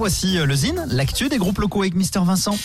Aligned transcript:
Voici 0.00 0.38
euh, 0.38 0.46
le 0.46 0.54
Zine, 0.54 0.86
l'actu 0.90 1.28
des 1.28 1.38
groupes 1.38 1.58
locaux 1.58 1.80
avec 1.80 1.96
Mister 1.96 2.20
Vincent. 2.24 2.56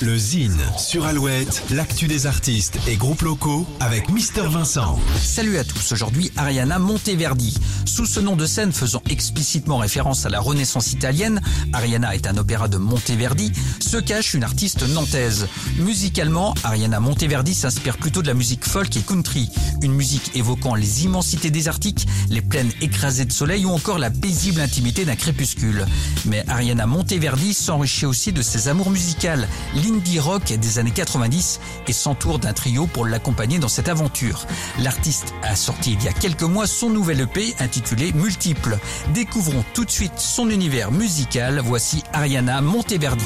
Le 0.00 0.16
Zine 0.16 0.56
sur 0.76 1.06
Alouette, 1.06 1.64
l'actu 1.70 2.06
des 2.06 2.28
artistes 2.28 2.78
et 2.86 2.94
groupes 2.94 3.22
locaux 3.22 3.66
avec 3.80 4.10
Mister 4.10 4.42
Vincent. 4.42 4.96
Salut 5.20 5.58
à 5.58 5.64
tous, 5.64 5.90
aujourd'hui 5.90 6.30
Ariana 6.36 6.78
Monteverdi. 6.78 7.58
Sous 7.84 8.06
ce 8.06 8.20
nom 8.20 8.36
de 8.36 8.46
scène 8.46 8.72
faisant 8.72 9.02
explicitement 9.10 9.78
référence 9.78 10.24
à 10.24 10.28
la 10.28 10.38
Renaissance 10.38 10.92
italienne, 10.92 11.40
Ariana 11.72 12.14
est 12.14 12.28
un 12.28 12.36
opéra 12.36 12.68
de 12.68 12.76
Monteverdi, 12.76 13.50
se 13.80 13.96
cache 13.96 14.34
une 14.34 14.44
artiste 14.44 14.88
nantaise. 14.88 15.48
Musicalement, 15.78 16.54
Ariana 16.62 17.00
Monteverdi 17.00 17.54
s'inspire 17.54 17.96
plutôt 17.96 18.22
de 18.22 18.28
la 18.28 18.34
musique 18.34 18.64
folk 18.64 18.96
et 18.96 19.00
country, 19.00 19.50
une 19.82 19.94
musique 19.94 20.36
évoquant 20.36 20.76
les 20.76 21.02
immensités 21.06 21.50
désertiques, 21.50 22.06
les 22.30 22.40
plaines 22.40 22.70
écrasées 22.80 23.24
de 23.24 23.32
soleil 23.32 23.64
ou 23.64 23.70
encore 23.70 23.98
la 23.98 24.12
paisible 24.12 24.60
intimité 24.60 25.04
d'un 25.04 25.16
crépuscule. 25.16 25.84
Mais 26.24 26.44
Ariana 26.46 26.67
Monteverdi 26.74 27.54
s'enrichit 27.54 28.06
aussi 28.06 28.32
de 28.32 28.42
ses 28.42 28.68
amours 28.68 28.90
musicales, 28.90 29.48
l'indie 29.74 30.18
rock 30.18 30.52
des 30.52 30.78
années 30.78 30.90
90 30.90 31.60
et 31.86 31.92
s'entoure 31.92 32.38
d'un 32.38 32.52
trio 32.52 32.86
pour 32.86 33.06
l'accompagner 33.06 33.58
dans 33.58 33.68
cette 33.68 33.88
aventure. 33.88 34.46
L'artiste 34.78 35.34
a 35.42 35.56
sorti 35.56 35.92
il 35.92 36.04
y 36.04 36.08
a 36.08 36.12
quelques 36.12 36.42
mois 36.42 36.66
son 36.66 36.90
nouvel 36.90 37.20
EP 37.20 37.54
intitulé 37.60 38.12
Multiple. 38.12 38.78
Découvrons 39.14 39.64
tout 39.74 39.84
de 39.84 39.90
suite 39.90 40.18
son 40.18 40.50
univers 40.50 40.90
musical. 40.90 41.60
Voici 41.64 42.02
Ariana 42.12 42.60
Monteverdi. 42.60 43.24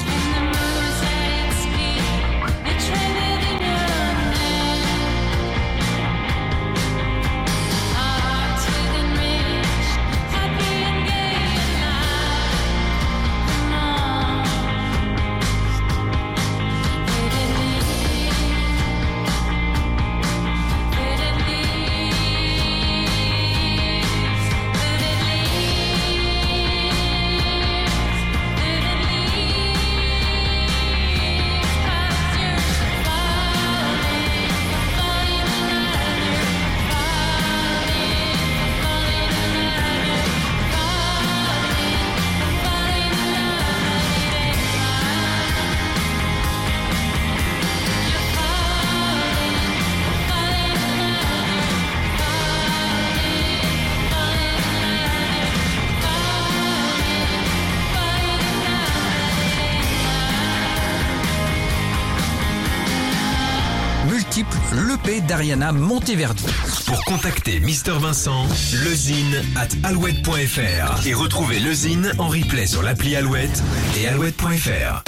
Multiple, 64.35 64.57
l'EP 64.87 65.21
d'Ariana 65.21 65.71
Monteverdi. 65.71 66.43
Pour 66.87 67.05
contacter 67.05 67.59
Mister 67.59 67.91
Vincent, 67.99 68.47
lezine 68.83 69.43
at 69.55 69.67
alouette.fr 69.87 71.05
et 71.05 71.13
retrouver 71.13 71.59
le 71.59 71.71
Zine 71.71 72.11
en 72.17 72.29
replay 72.29 72.65
sur 72.65 72.81
l'appli 72.81 73.15
Alouette 73.15 73.61
et 73.95 74.07
alouette.fr. 74.07 75.03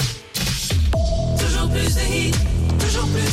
Toujours 1.40 1.70
plus 1.70 1.94
de 1.94 2.14
hits, 2.14 2.34
toujours 2.78 3.08
plus. 3.08 3.25